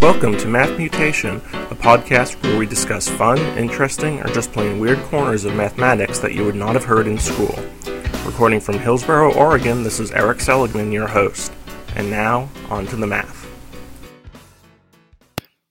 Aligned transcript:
Welcome 0.00 0.36
to 0.38 0.46
Math 0.46 0.78
Mutation, 0.78 1.38
a 1.38 1.74
podcast 1.74 2.40
where 2.44 2.56
we 2.56 2.66
discuss 2.66 3.08
fun, 3.08 3.36
interesting, 3.58 4.20
or 4.20 4.28
just 4.28 4.52
plain 4.52 4.78
weird 4.78 5.00
corners 5.06 5.44
of 5.44 5.56
mathematics 5.56 6.20
that 6.20 6.34
you 6.34 6.44
would 6.44 6.54
not 6.54 6.74
have 6.74 6.84
heard 6.84 7.08
in 7.08 7.18
school. 7.18 7.58
Recording 8.24 8.60
from 8.60 8.78
Hillsboro, 8.78 9.34
Oregon, 9.34 9.82
this 9.82 9.98
is 9.98 10.12
Erik 10.12 10.38
Seligman, 10.38 10.92
your 10.92 11.08
host. 11.08 11.52
And 11.96 12.08
now, 12.12 12.48
on 12.70 12.86
to 12.86 12.96
the 12.96 13.08
math. 13.08 13.44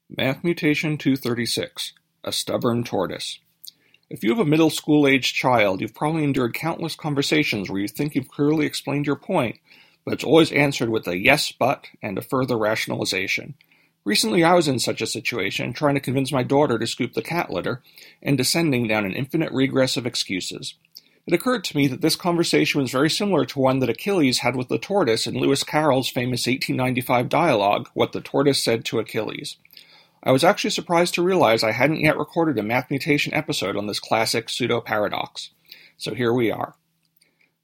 Math 0.09 0.43
Mutation 0.43 0.97
236 0.97 1.93
A 2.25 2.33
Stubborn 2.33 2.83
Tortoise. 2.83 3.39
If 4.09 4.25
you 4.25 4.31
have 4.31 4.39
a 4.39 4.45
middle 4.45 4.69
school 4.69 5.07
aged 5.07 5.35
child, 5.35 5.79
you've 5.79 5.95
probably 5.95 6.25
endured 6.25 6.53
countless 6.53 6.95
conversations 6.95 7.69
where 7.69 7.79
you 7.79 7.87
think 7.87 8.13
you've 8.13 8.27
clearly 8.27 8.65
explained 8.65 9.05
your 9.05 9.15
point, 9.15 9.55
but 10.03 10.13
it's 10.13 10.25
always 10.25 10.51
answered 10.51 10.89
with 10.89 11.07
a 11.07 11.17
yes, 11.17 11.53
but 11.53 11.85
and 12.01 12.17
a 12.17 12.21
further 12.21 12.57
rationalization. 12.57 13.53
Recently, 14.07 14.41
I 14.41 14.53
was 14.53 14.69
in 14.69 14.79
such 14.79 15.01
a 15.01 15.05
situation, 15.05 15.73
trying 15.73 15.95
to 15.95 15.99
convince 15.99 16.31
my 16.31 16.41
daughter 16.41 16.79
to 16.79 16.87
scoop 16.87 17.11
the 17.11 17.21
cat 17.21 17.49
litter, 17.49 17.83
and 18.23 18.37
descending 18.37 18.87
down 18.87 19.03
an 19.03 19.11
infinite 19.11 19.51
regress 19.51 19.97
of 19.97 20.05
excuses. 20.05 20.75
It 21.25 21.33
occurred 21.33 21.65
to 21.65 21.75
me 21.75 21.87
that 21.87 21.99
this 21.99 22.15
conversation 22.15 22.79
was 22.79 22.89
very 22.89 23.09
similar 23.09 23.43
to 23.43 23.59
one 23.59 23.79
that 23.79 23.89
Achilles 23.89 24.39
had 24.39 24.55
with 24.55 24.69
the 24.69 24.77
tortoise 24.77 25.27
in 25.27 25.37
Lewis 25.37 25.61
Carroll's 25.65 26.07
famous 26.07 26.47
1895 26.47 27.27
dialogue, 27.27 27.89
What 27.95 28.13
the 28.13 28.21
Tortoise 28.21 28.63
Said 28.63 28.85
to 28.85 28.99
Achilles. 28.99 29.57
I 30.23 30.31
was 30.31 30.45
actually 30.45 30.69
surprised 30.69 31.13
to 31.15 31.21
realize 31.21 31.61
I 31.61 31.73
hadn't 31.73 31.99
yet 31.99 32.17
recorded 32.17 32.57
a 32.57 32.63
math 32.63 32.89
mutation 32.89 33.33
episode 33.33 33.75
on 33.75 33.87
this 33.87 33.99
classic 33.99 34.47
pseudo 34.47 34.79
paradox. 34.79 35.49
So 35.97 36.13
here 36.13 36.31
we 36.31 36.49
are. 36.49 36.75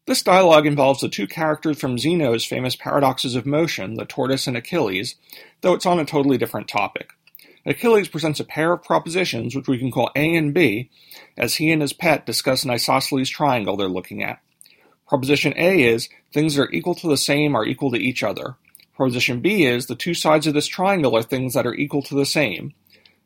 This 0.05 0.21
dialogue 0.21 0.67
involves 0.67 0.99
the 0.99 1.07
two 1.07 1.27
characters 1.27 1.79
from 1.79 1.97
Zeno's 1.97 2.43
famous 2.43 2.75
paradoxes 2.75 3.35
of 3.35 3.45
motion, 3.45 3.93
the 3.93 4.03
tortoise 4.03 4.47
and 4.47 4.57
Achilles, 4.57 5.15
though 5.61 5.73
it's 5.73 5.85
on 5.85 5.97
a 5.97 6.03
totally 6.03 6.37
different 6.37 6.67
topic. 6.67 7.11
Achilles 7.65 8.09
presents 8.09 8.41
a 8.41 8.43
pair 8.43 8.73
of 8.73 8.83
propositions, 8.83 9.55
which 9.55 9.69
we 9.69 9.77
can 9.77 9.91
call 9.91 10.11
A 10.13 10.35
and 10.35 10.53
B, 10.53 10.89
as 11.37 11.55
he 11.55 11.71
and 11.71 11.81
his 11.81 11.93
pet 11.93 12.25
discuss 12.25 12.65
an 12.65 12.71
isosceles 12.71 13.29
triangle 13.29 13.77
they're 13.77 13.87
looking 13.87 14.21
at. 14.21 14.41
Proposition 15.07 15.53
A 15.55 15.83
is 15.83 16.09
things 16.33 16.55
that 16.55 16.63
are 16.63 16.71
equal 16.71 16.95
to 16.95 17.07
the 17.07 17.15
same 17.15 17.55
are 17.55 17.65
equal 17.65 17.91
to 17.91 17.97
each 17.97 18.23
other. 18.23 18.55
Proposition 18.97 19.39
B 19.39 19.63
is 19.63 19.85
the 19.85 19.95
two 19.95 20.13
sides 20.13 20.45
of 20.47 20.53
this 20.53 20.67
triangle 20.67 21.15
are 21.15 21.23
things 21.23 21.53
that 21.53 21.65
are 21.65 21.75
equal 21.75 22.01
to 22.03 22.15
the 22.15 22.25
same. 22.25 22.73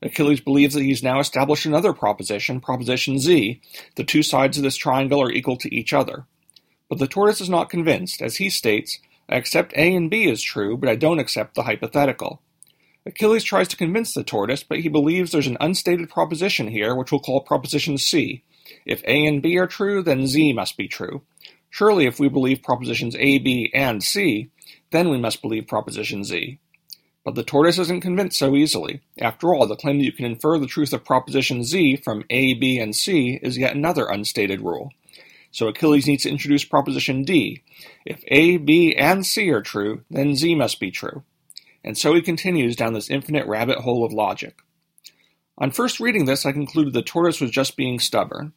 Achilles 0.04 0.42
believes 0.42 0.76
that 0.76 0.84
he's 0.84 1.02
now 1.02 1.20
established 1.20 1.66
another 1.66 1.92
proposition, 1.92 2.62
proposition 2.62 3.18
Z. 3.18 3.60
The 3.96 4.04
two 4.04 4.22
sides 4.22 4.58
of 4.58 4.64
this 4.64 4.78
triangle 4.78 5.23
are 5.23 5.32
equal 5.32 5.58
to 5.58 5.73
each 5.73 5.92
other. 5.92 6.26
But 6.90 7.00
the 7.00 7.08
tortoise 7.08 7.42
is 7.42 7.50
not 7.50 7.70
convinced, 7.70 8.22
as 8.22 8.38
he 8.38 8.50
states, 8.50 9.00
I 9.30 9.36
accept 9.36 9.74
A 9.76 9.94
and 9.94 10.10
B 10.10 10.30
as 10.30 10.42
true, 10.42 10.78
but 10.78 10.90
I 10.90 10.96
don't 10.96 11.20
accept 11.20 11.56
the 11.56 11.64
hypothetical. 11.64 12.42
Achilles 13.06 13.44
tries 13.44 13.68
to 13.70 13.78
convince 13.78 14.14
the 14.14 14.24
tortoise, 14.24 14.64
but 14.64 14.80
he 14.80 14.90
believes 14.90 15.32
there's 15.32 15.48
an 15.48 15.58
unstated 15.60 16.10
proposition 16.10 16.68
here, 16.68 16.96
which 16.96 17.12
we'll 17.12 17.22
call 17.22 17.42
proposition 17.42 17.98
C. 17.98 18.44
If 18.86 19.02
A 19.04 19.26
and 19.26 19.42
B 19.42 19.58
are 19.58 19.68
true, 19.68 20.02
then 20.02 20.28
Z 20.28 20.54
must 20.54 20.78
be 20.78 20.88
true. 20.88 21.22
Surely, 21.70 22.06
if 22.06 22.20
we 22.20 22.30
believe 22.30 22.64
propositions 22.64 23.16
A, 23.18 23.40
B, 23.40 23.72
and 23.74 24.04
C, 24.04 24.50
then 24.92 25.10
we 25.10 25.18
must 25.18 25.42
believe 25.42 25.68
proposition 25.68 26.24
Z. 26.24 26.60
But 27.24 27.36
the 27.36 27.44
tortoise 27.44 27.78
isn't 27.78 28.02
convinced 28.02 28.40
so 28.40 28.56
easily. 28.56 29.02
After 29.20 29.54
all, 29.54 29.68
the 29.68 29.76
claim 29.76 30.00
that 30.00 30.06
you 30.06 30.14
can 30.14 30.26
infer 30.26 30.58
the 30.58 30.68
truth 30.68 30.94
of 30.94 31.04
proposition 31.04 31.64
Z 31.64 31.98
from 31.98 32.24
A, 32.30 32.54
B, 32.54 32.80
and 32.80 32.96
C 32.96 33.40
is 33.42 33.58
yet 33.58 33.76
another 33.76 34.08
unstated 34.08 34.62
rule. 34.62 34.92
So 35.58 35.68
Achilles 35.68 36.06
needs 36.06 36.22
to 36.22 36.30
introduce 36.30 36.64
proposition 36.64 37.24
D. 37.24 37.64
If 38.06 38.24
A, 38.28 38.58
B, 38.58 38.96
and 38.96 39.26
C 39.26 39.50
are 39.50 39.64
true, 39.64 40.04
then 40.08 40.36
Z 40.36 40.54
must 40.54 40.80
be 40.80 40.92
true. 40.92 41.24
And 41.84 41.98
so 41.98 42.14
he 42.14 42.22
continues 42.22 42.76
down 42.76 42.94
this 42.94 43.10
infinite 43.10 43.48
rabbit 43.48 43.80
hole 43.80 44.06
of 44.06 44.14
logic. 44.14 44.60
On 45.58 45.72
first 45.72 46.00
reading 46.00 46.26
this, 46.26 46.46
I 46.46 46.52
concluded 46.52 46.94
the 46.94 47.02
tortoise 47.02 47.42
was 47.42 47.50
just 47.50 47.76
being 47.76 47.98
stubborn. 47.98 48.54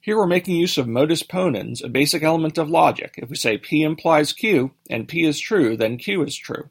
Here 0.00 0.16
we're 0.16 0.26
making 0.26 0.56
use 0.56 0.78
of 0.78 0.88
modus 0.88 1.22
ponens, 1.22 1.84
a 1.84 1.88
basic 1.90 2.22
element 2.22 2.56
of 2.56 2.70
logic. 2.70 3.16
If 3.18 3.28
we 3.28 3.36
say 3.36 3.58
P 3.58 3.82
implies 3.82 4.32
Q, 4.32 4.70
and 4.88 5.06
P 5.06 5.26
is 5.26 5.38
true, 5.38 5.76
then 5.76 5.98
Q 5.98 6.22
is 6.22 6.34
true. 6.34 6.70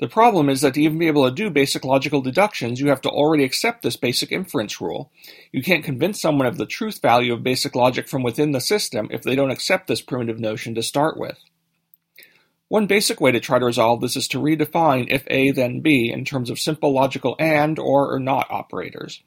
The 0.00 0.08
problem 0.08 0.48
is 0.48 0.60
that 0.60 0.74
to 0.74 0.82
even 0.82 0.98
be 0.98 1.06
able 1.06 1.28
to 1.28 1.34
do 1.34 1.50
basic 1.50 1.84
logical 1.84 2.20
deductions, 2.20 2.80
you 2.80 2.88
have 2.88 3.00
to 3.02 3.08
already 3.08 3.44
accept 3.44 3.82
this 3.82 3.96
basic 3.96 4.32
inference 4.32 4.80
rule. 4.80 5.12
You 5.52 5.62
can't 5.62 5.84
convince 5.84 6.20
someone 6.20 6.46
of 6.46 6.58
the 6.58 6.66
truth 6.66 7.00
value 7.00 7.32
of 7.32 7.44
basic 7.44 7.76
logic 7.76 8.08
from 8.08 8.22
within 8.22 8.52
the 8.52 8.60
system 8.60 9.08
if 9.12 9.22
they 9.22 9.36
don't 9.36 9.52
accept 9.52 9.86
this 9.86 10.02
primitive 10.02 10.40
notion 10.40 10.74
to 10.74 10.82
start 10.82 11.16
with. 11.16 11.38
One 12.68 12.86
basic 12.86 13.20
way 13.20 13.30
to 13.30 13.40
try 13.40 13.58
to 13.60 13.64
resolve 13.64 14.00
this 14.00 14.16
is 14.16 14.26
to 14.28 14.40
redefine 14.40 15.06
if 15.08 15.24
A 15.28 15.52
then 15.52 15.80
B 15.80 16.10
in 16.12 16.24
terms 16.24 16.50
of 16.50 16.58
simple 16.58 16.92
logical 16.92 17.36
and 17.38 17.78
or 17.78 18.12
or 18.12 18.18
not 18.18 18.50
operators. 18.50 19.22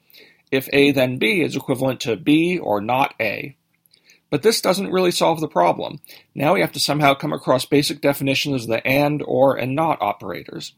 If 0.50 0.68
A 0.72 0.90
then 0.90 1.18
B 1.18 1.40
is 1.42 1.56
equivalent 1.56 2.00
to 2.00 2.16
B 2.16 2.58
or 2.58 2.80
not 2.80 3.14
A. 3.20 3.56
But 4.30 4.42
this 4.42 4.60
doesn't 4.60 4.92
really 4.92 5.10
solve 5.10 5.40
the 5.40 5.48
problem. 5.48 6.00
Now 6.34 6.54
we 6.54 6.60
have 6.60 6.72
to 6.72 6.80
somehow 6.80 7.14
come 7.14 7.32
across 7.32 7.64
basic 7.64 8.00
definitions 8.00 8.64
of 8.64 8.68
the 8.68 8.86
and, 8.86 9.22
or, 9.26 9.56
and 9.56 9.74
not 9.74 10.02
operators. 10.02 10.74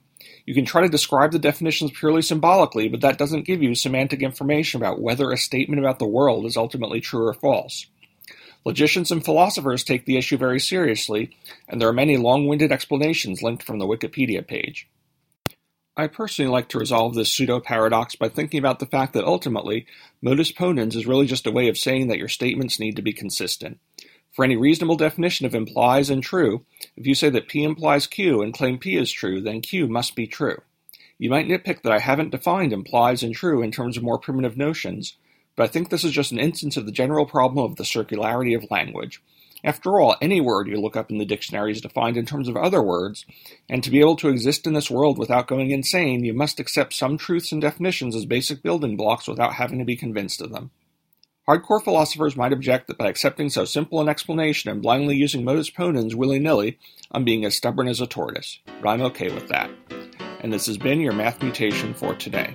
You 0.47 0.55
can 0.55 0.65
try 0.65 0.83
to 0.83 0.88
describe 0.88 1.33
the 1.33 1.38
definitions 1.38 1.93
purely 1.93 2.22
symbolically, 2.22 2.88
but 2.88 3.00
that 3.00 3.19
doesn't 3.19 3.47
give 3.47 3.62
you 3.62 3.75
semantic 3.75 4.22
information 4.22 4.81
about 4.81 5.00
whether 5.00 5.31
a 5.31 5.37
statement 5.37 5.81
about 5.81 5.99
the 5.99 6.06
world 6.06 6.47
is 6.47 6.56
ultimately 6.56 7.00
true 7.00 7.27
or 7.27 7.34
false. 7.34 7.87
Logicians 8.65 9.11
and 9.11 9.25
philosophers 9.25 9.82
take 9.82 10.05
the 10.05 10.19
issue 10.19 10.37
very 10.37 10.61
seriously, 10.61 11.37
and 11.69 11.81
there 11.81 11.88
are 11.88 11.94
many 11.94 12.17
long 12.17 12.47
winded 12.47 12.71
explanations 12.71 13.43
linked 13.43 13.62
from 13.62 13.78
the 13.78 13.87
Wikipedia 13.87 14.47
page. 14.47 14.87
I 16.00 16.06
personally 16.06 16.50
like 16.50 16.71
to 16.71 16.78
resolve 16.78 17.15
this 17.15 17.31
pseudo-paradox 17.31 18.16
by 18.16 18.31
thinking 18.31 18.59
about 18.59 18.78
the 18.78 18.87
fact 18.87 19.12
that 19.12 19.27
ultimately, 19.27 19.84
modus 20.22 20.50
ponens 20.50 20.97
is 20.97 21.06
really 21.06 21.27
just 21.27 21.47
a 21.47 21.53
way 21.53 21.69
of 21.69 21.77
saying 21.77 22.09
that 22.09 22.16
your 22.16 22.27
statements 22.27 22.81
need 22.81 22.97
to 22.97 23.03
be 23.03 23.12
consistent. 23.12 23.78
For 24.33 24.43
any 24.43 24.56
reasonable 24.56 24.97
definition 24.97 25.44
of 25.44 25.55
implies 25.55 26.09
and 26.09 26.22
true, 26.22 26.65
if 26.97 27.06
you 27.06 27.15
say 27.15 27.28
that 27.28 27.49
P 27.49 27.65
implies 27.65 28.06
Q 28.06 28.41
and 28.41 28.55
claim 28.55 28.78
P 28.78 28.97
is 28.97 29.12
true, 29.12 29.43
then 29.43 29.61
Q 29.61 29.88
must 29.88 30.16
be 30.16 30.27
true. 30.27 30.62
You 31.19 31.28
might 31.28 31.49
nitpick 31.49 31.83
that 31.83 31.93
I 31.93 31.99
haven't 31.99 32.31
defined 32.31 32.72
implies 32.72 33.22
and 33.22 33.34
true 33.34 33.61
in 33.61 33.71
terms 33.71 33.99
of 33.99 34.03
more 34.03 34.19
primitive 34.19 34.56
notions, 34.56 35.19
but 35.55 35.65
I 35.65 35.67
think 35.67 35.91
this 35.91 36.05
is 36.05 36.12
just 36.12 36.32
an 36.32 36.38
instance 36.38 36.78
of 36.78 36.87
the 36.87 36.93
general 36.93 37.27
problem 37.27 37.62
of 37.62 37.77
the 37.77 37.84
circularity 37.84 38.56
of 38.56 38.71
language. 38.71 39.21
After 39.62 40.00
all, 40.00 40.16
any 40.21 40.41
word 40.41 40.69
you 40.69 40.81
look 40.81 40.97
up 40.97 41.10
in 41.10 41.19
the 41.19 41.26
dictionary 41.26 41.72
is 41.72 41.81
defined 41.81 42.16
in 42.16 42.26
terms 42.26 42.48
of 42.48 42.56
other 42.56 42.82
words, 42.82 43.26
and 43.69 43.84
to 43.84 43.91
be 43.91 44.00
able 44.00 44.16
to 44.16 44.28
exist 44.28 44.66
in 44.66 44.72
this 44.72 44.91
world 44.91 45.19
without 45.19 45.48
going 45.48 45.71
insane, 45.71 46.25
you 46.25 46.32
must 46.32 46.60
accept 46.60 46.94
some 46.94 47.19
truths 47.19 47.53
and 47.53 47.60
definitions 47.60 48.16
as 48.16 48.25
basic 48.25 48.62
building 48.62 48.97
blocks 48.97 49.28
without 49.28 49.54
having 49.54 49.78
to 49.78 49.84
be 49.84 49.97
convinced 49.97 50.41
of 50.41 50.50
them. 50.50 50.70
Hardcore 51.49 51.82
philosophers 51.82 52.37
might 52.37 52.53
object 52.53 52.87
that 52.87 52.99
by 52.99 53.09
accepting 53.09 53.50
so 53.50 53.65
simple 53.65 54.00
an 54.00 54.09
explanation 54.09 54.70
and 54.70 54.81
blindly 54.81 55.16
using 55.16 55.44
modus 55.44 55.70
ponens 55.70 56.15
willy 56.15 56.38
nilly, 56.38 56.78
I'm 57.10 57.25
being 57.25 57.44
as 57.44 57.56
stubborn 57.56 57.88
as 57.88 58.00
a 58.00 58.06
tortoise, 58.06 58.60
but 58.81 58.88
I'm 58.88 59.03
okay 59.03 59.32
with 59.32 59.49
that. 59.49 59.70
And 60.41 60.53
this 60.53 60.66
has 60.66 60.78
been 60.78 61.00
your 61.00 61.12
math 61.12 61.43
mutation 61.43 61.93
for 61.93 62.15
today. 62.15 62.54